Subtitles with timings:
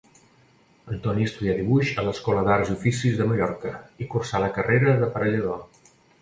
[0.93, 5.63] Antoni estudià dibuix a l'Escola d'Arts i Oficis de Mallorca, i cursà la carrera d'aparellador.